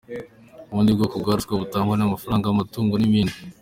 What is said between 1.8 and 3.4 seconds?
ni amafaranga, amatungo n’ibindi.